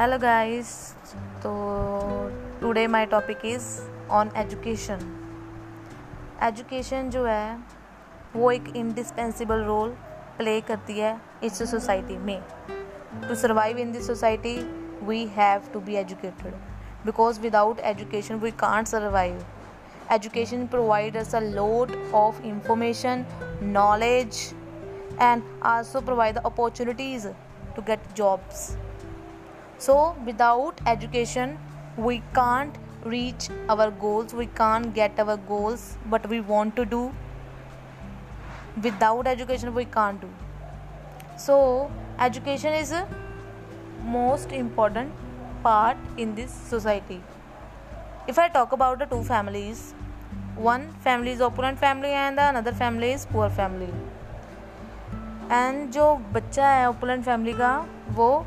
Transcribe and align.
Hello 0.00 0.16
guys 0.18 0.68
तो 1.42 1.50
today 2.60 2.86
my 2.86 3.06
topic 3.06 3.44
is 3.46 3.64
on 4.10 4.30
education 4.36 5.00
education 6.42 7.10
जो 7.10 7.24
है, 7.24 7.58
वो 8.36 8.50
एक 8.50 8.72
इंडिस्पेंसिबल 8.76 9.64
रोल 9.64 9.90
प्ले 10.38 10.60
करती 10.60 10.98
है 10.98 11.14
इस 11.44 11.58
सोसाइटी 11.70 12.16
में. 12.16 12.42
To 13.28 13.34
survive 13.34 13.78
in 13.78 13.92
this 13.92 14.06
society 14.06 14.56
we 15.06 15.24
have 15.36 15.70
to 15.72 15.80
be 15.80 15.96
educated 15.96 16.54
because 17.04 17.40
without 17.40 17.80
education 17.92 18.34
we 18.34 18.50
can't 18.50 18.86
survive 18.86 19.44
education 20.18 20.68
provides 20.76 21.24
us 21.26 21.34
a 21.34 21.46
lot 21.54 21.96
of 22.26 22.44
information, 22.56 23.26
knowledge, 23.76 24.44
and 25.30 25.42
also 25.72 26.08
provide 26.12 26.38
the 26.38 26.50
opportunities 26.52 27.34
to 27.76 27.90
get 27.90 28.14
jobs. 28.14 28.70
So 29.80 29.94
without 30.24 30.80
education 30.88 31.56
we 31.98 32.18
can't 32.34 32.74
reach 33.06 33.50
our 33.70 33.90
goals 34.00 34.34
we 34.34 34.46
can't 34.58 34.92
get 34.94 35.20
our 35.20 35.36
goals 35.48 35.84
but 36.06 36.26
we 36.26 36.40
want 36.48 36.74
to 36.76 36.84
do 36.84 37.10
without 38.78 39.26
education 39.26 39.68
we 39.68 39.84
can't 39.94 40.20
do 40.20 40.28
so 41.38 41.56
education 42.22 42.74
is 42.74 42.94
most 44.08 44.52
important 44.52 45.12
part 45.64 46.20
in 46.20 46.34
this 46.34 46.50
society 46.70 47.20
if 48.28 48.40
I 48.40 48.48
talk 48.48 48.74
about 48.74 48.98
the 48.98 49.08
two 49.10 49.22
families 49.22 49.82
one 50.58 50.86
family 51.04 51.32
is 51.32 51.42
opponent 51.42 51.78
family 51.78 52.08
and 52.08 52.36
the 52.36 52.40
another 52.40 52.74
family 52.74 53.12
is 53.12 53.26
poor 53.28 53.50
family 53.56 53.92
and 55.52 55.90
जो 55.90 56.14
बच्चा 56.32 56.68
है 56.68 56.88
opponent 56.88 57.24
family 57.24 57.52
का, 57.52 57.76
वो 58.10 58.46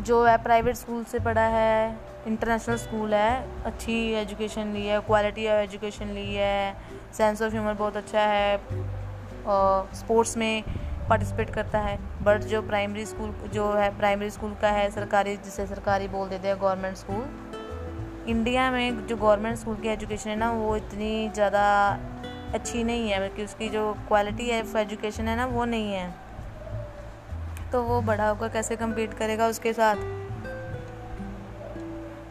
जो 0.00 0.22
है 0.24 0.36
private 0.42 0.76
school 0.76 1.04
से 1.04 1.18
पढ़ा 1.20 1.46
है 1.48 1.96
इंटरनेशनल 2.26 2.76
स्कूल 2.76 3.14
है, 3.14 3.62
अच्छी 3.66 3.94
एजुकेशन 4.14 4.72
ली 4.72 4.86
है 4.86 5.00
क्वालिटी 5.00 5.46
ऑफ़ 5.46 5.60
एजुकेशन 5.60 6.08
ली 6.14 6.34
है 6.34 6.76
सेंस 7.16 7.42
ऑफ़ 7.42 7.52
ह्यूमर 7.52 7.74
बहुत 7.74 7.96
अच्छा 7.96 8.20
है, 8.22 8.56
और 9.46 9.88
स्पोर्ट्स 9.94 10.36
में 10.36 10.62
पार्टिसिपेट 11.08 11.50
करता 11.50 11.78
है। 11.80 11.98
बट 12.22 12.42
जो 12.44 12.62
प्राइमरी 12.62 13.04
स्कूल 13.06 13.32
जो 13.52 13.70
है 13.72 13.88
प्राइमरी 13.98 14.30
स्कूल 14.30 14.54
का 14.62 14.70
है 14.70 14.90
सरकारी, 14.90 15.36
जिसे 15.36 15.66
सरकारी 15.66 16.08
बोल 16.08 16.28
देते 16.28 16.48
हैं 16.48 16.60
गवर्नमेंट 16.60 16.96
स्कूल 16.96 17.24
इंडिया 18.28 18.70
में 18.70 19.06
जो 19.06 19.16
गवर्नमेंट 19.16 19.56
स्कूल 19.56 19.76
की 19.76 19.88
एजुकेशन 19.88 20.30
है 20.30 20.36
ना, 20.36 20.50
वो 20.52 20.76
इतनी 20.76 21.28
ज़्यादा 21.34 21.66
अच्छी 22.54 22.82
नहीं 22.84 23.10
है 23.10 23.20
बल्कि 23.20 23.44
उसकी 23.44 23.68
जो 23.68 23.92
क्वालिटी 24.08 24.50
ऑफ़ 24.60 24.76
एजुकेशन 24.76 25.28
है 25.28 25.36
ना, 25.36 25.46
वो 25.46 25.64
नहीं 25.64 25.92
है। 25.92 26.27
तो 27.72 27.82
वो 27.82 28.00
बड़ा 28.00 28.28
होकर 28.28 28.48
कैसे 28.48 28.76
कम्पीट 28.76 29.14
करेगा 29.14 29.46
उसके 29.46 29.72
साथ? 29.72 29.96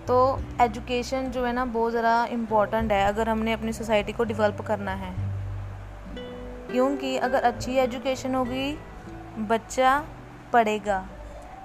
तो 0.07 0.41
एजुकेशन 0.61 1.25
जो 1.25 1.45
है 1.45 1.53
ना, 1.53 1.66
बहुत 1.66 1.94
ज़रा 1.94 2.25
इम्पोर्टेंट 2.25 2.91
है, 2.91 3.07
अगर 3.07 3.29
हमने 3.29 3.53
अपनी 3.53 3.73
सोसाइटी 3.73 4.13
को 4.13 4.23
डेवलप 4.23 4.61
करना 4.61 4.91
है। 4.91 5.27
क्योंकि 6.71 7.17
अगर 7.17 7.44
अच्छी 7.44 7.75
एजुकेशन 7.75 8.35
होगी, 8.35 8.79
बच्चा 9.38 10.05
पढ़ेगा। 10.53 11.07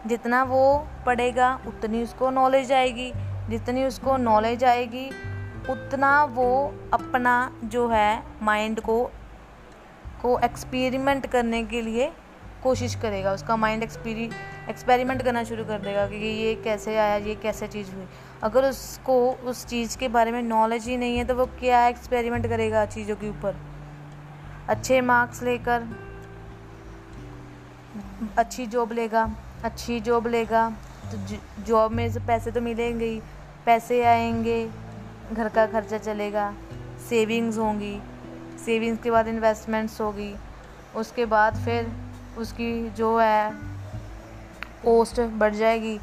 जितना 0.07 0.45
वो 0.45 0.89
पढ़ेगा, 1.07 1.61
उतनी 1.67 2.03
उसको 2.03 2.31
नॉलेज 2.31 2.73
आएगी। 2.73 3.12
जितनी 3.48 3.84
उसको 3.84 4.17
नॉलेज 4.17 4.64
आएगी, 4.64 5.09
उतना 5.70 6.25
वो 6.25 6.75
अपना 6.95 7.57
जो 7.64 7.89
है 7.89 8.23
माइंड 8.42 8.81
को 8.81 9.11
को 10.23 10.39
एक्सपेरिमेंट 10.39 11.27
करने 11.27 11.64
के 11.64 11.83
लिए 11.83 12.12
कोशिश 12.63 12.95
करेगा, 12.95 13.33
उसका 13.33 13.57
माइंड 13.57 13.83
एक्सपीरी 13.83 14.29
एक्सपेरिमेंट 14.71 15.23
करना 15.23 15.43
शुरू 15.45 15.65
कर 15.65 15.79
देगा 15.79 16.07
कि 16.07 16.17
ये 16.17 16.55
कैसे 16.55 16.97
आया, 16.98 17.17
ये 17.17 17.35
कैसे 17.35 17.67
चीज़ 17.67 17.91
हुई। 17.91 18.07
अगर 18.42 18.64
उसको, 18.64 19.17
उस 19.33 19.64
चीज़ 19.67 19.97
के 19.98 20.09
बारे 20.09 20.33
में 20.33 20.42
नॉलेज 20.42 20.86
ही 20.86 20.97
नहीं 20.97 21.19
है 21.19 21.25
तो 21.25 21.35
वो 21.35 21.47
क्या 21.61 21.86
एक्सपेरिमेंट 21.89 22.47
करेगा 22.47 22.85
चीज़ों 22.86 23.17
के 23.17 23.29
ऊपर? 23.29 23.57
अच्छे 24.69 25.01
मार्क्स 25.01 25.42
लेकर, 25.42 25.89
अच्छी 28.39 28.67
जॉब 28.67 28.92
लेगा, 28.92 29.29
अच्छी 29.65 30.01
जॉब 30.01 30.27
लेगा 30.27 30.69
तो 31.05 31.36
जॉब 31.65 31.92
में 31.92 32.11
से 32.13 32.20
पैसे 32.20 32.51
तो 32.51 32.61
मिलेंगे 32.61 33.05
ही। 33.05 33.20
पैसे 33.67 34.03
आएँगे, 34.05 34.69
घर 35.33 35.48
का 35.48 35.67
खर्चा 35.67 35.98
चलेगा 35.98 36.53
सेविंग्स 37.09 37.59
होंगी 37.59 37.98
सेविंग्स 38.65 39.03
के 39.03 39.11
बाद 39.11 39.29
इन्वेस्टमेंट्स 39.29 40.01
होगी। 40.01 40.35
उसके 40.97 41.27
बाद 41.27 41.57
फिर 41.65 41.91
उसकी 42.39 42.91
जो 42.91 43.19
है 43.19 43.53
पोस्ट 44.85 45.20
बढ़ 45.20 45.55
जाएगी। 45.55 45.98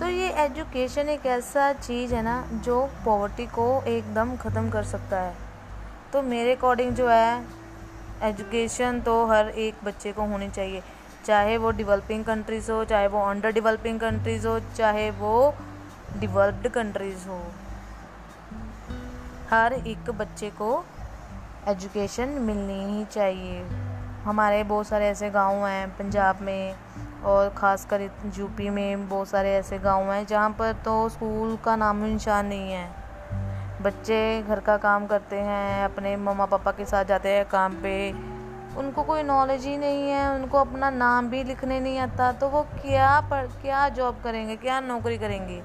तो 0.00 0.06
ये 0.06 0.28
एजुकेशन 0.44 1.08
एक 1.08 1.26
ऐसा 1.26 1.72
चीज़ 1.72 2.14
है 2.14 2.22
ना, 2.22 2.48
जो 2.54 2.90
पॉवर्टी 3.04 3.46
को 3.46 3.82
एकदम 3.82 4.36
ख़त्म 4.36 4.70
कर 4.70 4.82
सकता 4.82 5.20
है। 5.20 5.34
तो 6.12 6.22
मेरे 6.22 6.54
अकॉर्डिंग 6.54 6.94
जो 6.94 7.08
है 7.08 7.44
एजुकेशन 8.22 9.00
तो 9.00 9.26
हर 9.26 9.48
एक 9.48 9.74
बच्चे 9.84 10.12
को 10.12 10.22
होनी 10.22 10.48
चाहिए। 10.48 10.82
चाहे 11.24 11.56
वो 11.56 11.70
डेवलपिंग 11.70 12.24
कंट्रीज़ 12.24 12.70
हो, 12.72 12.84
चाहे 12.84 13.08
वो 13.08 13.24
अंडर 13.24 13.52
डेवलपिंग 13.52 14.00
कंट्रीज़ 14.00 14.46
हो, 14.46 14.60
चाहे 14.76 15.10
वो 15.10 15.54
डेवलप्ड 16.18 16.68
कंट्रीज़ 16.68 17.28
हो। 17.28 17.42
हर 19.50 19.72
एक 19.72 20.10
बच्चे 20.10 20.50
को 20.50 20.84
एजुकेशन 21.68 22.28
मिलनी 22.28 22.98
ही 22.98 23.04
चाहिए। 23.04 23.62
हमारे 24.24 24.62
बहुत 24.64 24.86
सारे 24.86 25.08
ऐसे 25.08 25.30
गाँव 25.30 25.66
हैं 25.66 25.88
पंजाब 25.88 26.40
में 26.42 26.74
और 27.24 27.48
ख़ासकर 27.48 28.00
यूपी 28.36 28.68
में 28.70 29.08
बहुत 29.08 29.28
सारे 29.28 29.54
ऐसे 29.54 29.78
गाँव 29.78 30.10
हैं 30.12 30.24
जहाँ 30.26 30.50
पर 30.50 30.72
तो 30.84 31.08
स्कूल 31.08 31.56
का 31.56 31.76
नाम 31.76 32.04
निशान 32.04 32.46
नहीं 32.46 32.72
है। 32.72 32.88
बच्चे 33.82 34.42
घर 34.42 34.60
का 34.60 34.76
काम 34.76 35.06
करते 35.06 35.36
हैं, 35.36 35.84
अपने 35.84 36.16
मम्मा 36.16 36.46
पापा 36.46 36.70
के 36.72 36.84
साथ 36.84 37.04
जाते 37.04 37.28
हैं 37.28 37.44
काम 37.44 37.74
पे। 37.74 38.10
उनको 38.78 39.02
कोई 39.02 39.22
नॉलेज 39.22 39.64
ही 39.66 39.76
नहीं 39.76 40.08
है, 40.10 40.28
उनको 40.30 40.58
अपना 40.58 40.90
नाम 40.90 41.28
भी 41.28 41.42
लिखने 41.44 41.78
नहीं 41.80 41.98
आता 41.98 42.30
तो 42.32 42.48
वो 42.48 42.62
क्या 42.72 43.20
पढ़, 43.20 43.46
क्या 43.62 43.88
जॉब 43.88 44.20
करेंगे, 44.24 44.56
क्या 44.56 44.80
नौकरी 44.80 45.18
करेंगे? 45.18 45.62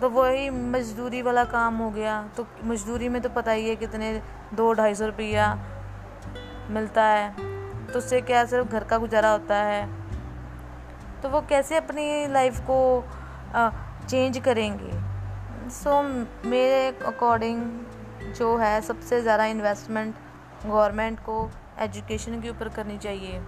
तो 0.00 0.08
वही 0.10 0.48
मजदूरी 0.50 1.22
वाला 1.22 1.44
काम 1.44 1.76
हो 1.76 1.90
गया। 1.90 2.22
तो 2.36 2.46
मजदूरी 2.64 3.08
में 3.08 3.20
तो 3.22 3.28
पता 3.28 3.52
ही 3.52 3.68
है 3.68 3.76
कितने 3.76 4.12
दो 4.54 4.72
ढाई 4.72 4.94
सौ 4.94 5.06
रुपया 5.06 5.52
मिलता 6.70 7.04
है 7.04 7.30
तो 7.86 7.98
उससे 7.98 8.20
क्या 8.20 8.44
सिर्फ़ 8.44 8.68
घर 8.68 8.84
का 8.84 8.98
गुजारा 8.98 9.30
होता 9.30 9.56
है? 9.56 9.86
तो 11.22 11.28
वो 11.28 11.40
कैसे 11.48 11.76
अपनी 11.76 12.26
लाइफ 12.32 12.60
को 12.70 12.78
चेंज 14.08 14.38
करेंगे? 14.38 14.92
सो 15.70 15.90
so, 15.90 16.46
मेरे 16.46 16.86
अकॉर्डिंग 17.06 18.32
जो 18.36 18.56
है 18.58 18.80
सबसे 18.80 19.20
ज़्यादा 19.22 19.44
इन्वेस्टमेंट 19.46 20.14
गवर्नमेंट 20.66 21.18
को 21.20 21.50
एजुकेशन 21.80 22.40
के 22.40 22.50
ऊपर 22.50 22.68
करनी 22.68 22.98
चाहिए। 22.98 23.42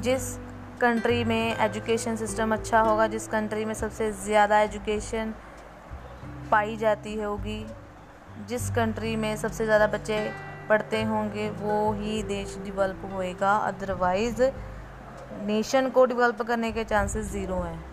जिस 0.00 0.36
कंट्री 0.80 1.22
में 1.24 1.56
एजुकेशन 1.56 2.16
सिस्टम 2.16 2.52
अच्छा 2.54 2.80
होगा 2.80 3.06
जिस 3.06 3.26
कंट्री 3.28 3.64
में 3.64 3.74
सबसे 3.74 4.10
ज़्यादा 4.14 4.60
एजुकेशन 4.60 5.34
पाई 6.50 6.76
जाती 6.76 7.14
होगी 7.20 7.64
जिस 8.48 8.70
कंट्री 8.70 9.14
में 9.16 9.34
सबसे 9.36 9.64
ज़्यादा 9.64 9.86
बच्चे 9.86 10.18
पढ़ते 10.68 11.02
होंगे, 11.02 11.48
वो 11.50 11.92
ही 11.92 12.22
देश 12.22 12.56
डेवलप 12.64 13.10
होएगा। 13.12 13.56
अदरवाइज़ 13.56 14.42
नेशन 15.42 15.88
को 15.90 16.04
डेवलप 16.06 16.42
करने 16.42 16.72
के 16.72 16.84
चांसेस 16.84 17.30
ज़ीरो 17.32 17.54
हैं। 17.54 17.84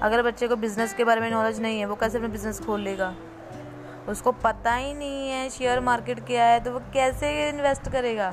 अगर 0.00 0.22
बच्चे 0.22 0.48
को 0.48 0.56
बिज़नेस 0.56 0.94
के 0.94 1.04
बारे 1.04 1.20
में 1.20 1.30
नॉलेज 1.30 1.60
नहीं 1.60 1.78
है, 1.78 1.86
वो 1.86 1.94
कैसे 1.94 2.18
अपना 2.18 2.28
बिज़नेस 2.28 2.60
खोल 2.60 2.80
लेगा 2.80 3.14
उसको 4.08 4.32
पता 4.34 4.72
ही 4.74 4.94
नहीं 4.94 5.28
है 5.30 5.48
शेयर 5.50 5.80
मार्केट 5.80 6.24
क्या 6.26 6.44
है 6.44 6.60
तो 6.60 6.72
वो 6.72 6.78
कैसे 6.94 7.48
इन्वेस्ट 7.48 7.90
करेगा? 7.92 8.32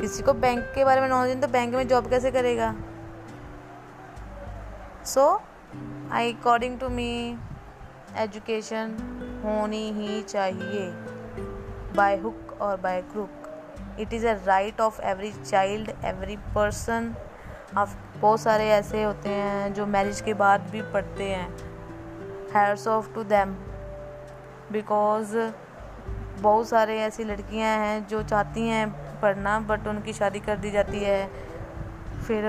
किसी 0.00 0.22
को 0.22 0.32
बैंक 0.34 0.64
के 0.74 0.84
बारे 0.84 1.00
में 1.00 1.08
नॉलेज 1.08 1.32
नहीं 1.32 1.42
तो 1.42 1.48
बैंक 1.48 1.74
में 1.74 1.86
जॉब 1.88 2.08
कैसे 2.10 2.30
करेगा? 2.30 2.74
So 5.06 5.42
I 6.12 6.32
according 6.32 6.78
to 6.80 6.88
me 6.88 7.38
education 8.16 8.96
होनी 9.44 9.90
ही 9.92 10.22
चाहिए। 10.22 10.90
बाय 11.96 12.16
हुक 12.16 12.56
और 12.60 12.76
by 12.80 13.00
crook 13.02 13.96
it 14.00 14.12
is 14.12 14.26
a 14.26 14.32
right 14.46 14.80
of 14.80 15.00
every 15.02 15.30
child 15.32 15.90
every 16.04 16.36
person 16.54 17.14
आप 17.76 17.88
बहुत 18.20 18.40
सारे 18.40 18.68
ऐसे 18.70 19.02
होते 19.02 19.28
हैं 19.28 19.72
जो 19.74 19.86
मैरिज 19.86 20.20
के 20.20 20.34
बाद 20.34 20.68
भी 20.70 20.82
पढ़ते 20.92 21.24
हैं। 21.24 21.48
Hats 22.54 22.86
off 22.88 23.12
to 23.14 23.24
them 23.24 23.54
because 24.72 25.36
बहुत 26.40 26.68
सारे 26.68 26.98
ऐसी 27.00 27.24
लड़कियाँ 27.24 27.76
हैं 27.78 28.06
जो 28.06 28.22
चाहती 28.22 28.68
हैं 28.68 28.88
पढ़ना 29.20 29.58
बट 29.60 29.86
उनकी 29.88 30.12
शादी 30.12 30.40
कर 30.40 30.56
दी 30.56 30.70
जाती 30.70 30.98
है। 30.98 31.28
फिर 32.26 32.44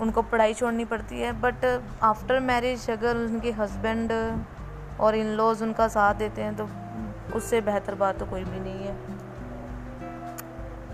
उनको 0.00 0.22
पढ़ाई 0.22 0.54
छोड़नी 0.54 0.84
पड़ती 0.84 1.20
है 1.20 1.32
बट 1.40 1.64
आफ्टर 2.02 2.40
मैरिज 2.40 2.88
अगर 2.90 3.16
उनके 3.16 3.50
हस्बैंड 3.52 4.12
और 5.00 5.14
इन 5.14 5.26
लॉज 5.36 5.62
उनका 5.62 5.88
साथ 5.88 6.14
देते 6.14 6.42
हैं 6.42 6.56
तो 6.56 6.64
उससे 7.34 7.60
बेहतर 7.60 7.94
बात 7.94 8.18
तो 8.18 8.26
कोई 8.26 8.44
भी 8.44 8.60
नहीं 8.60 8.86
है। 8.86 8.94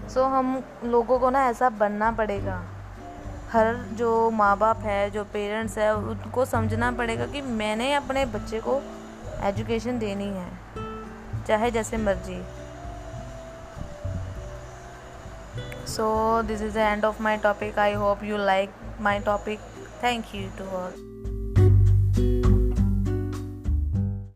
सो 0.08 0.20
so, 0.20 0.26
हम 0.26 0.62
लोगों 0.84 1.18
को 1.18 1.30
ना 1.30 1.46
ऐसा 1.48 1.68
बनना 1.68 2.10
पड़ेगा। 2.12 2.62
हर 3.52 3.74
जो 3.92 4.30
माँ 4.30 4.56
बाप 4.58 4.78
है 4.78 5.10
जो 5.10 5.24
पेरेंट्स 5.24 5.78
है 5.78 5.94
उनको 5.96 6.44
समझना 6.44 6.90
पड़ेगा 6.92 7.26
कि 7.26 7.42
मैंने 7.42 7.92
अपने 7.94 8.24
बच्चे 8.26 8.60
को 8.60 8.80
एजुकेशन 9.42 9.98
देनी 9.98 10.26
है 10.26 10.48
चाहे 11.46 11.70
जैसे 11.70 11.96
मर्ज़ी। 11.96 12.42
So 15.86 16.42
this 16.42 16.62
is 16.62 16.74
the 16.74 16.76
end 16.76 17.04
of 17.04 17.22
my 17.22 17.36
topic 17.36 17.78
I 17.78 17.92
hope 17.94 18.24
you 18.24 18.36
like 18.36 18.70
my 19.00 19.18
topic 19.18 19.60
thank 20.02 20.34
you 20.34 20.48
to 20.58 20.64
all. 20.76 21.13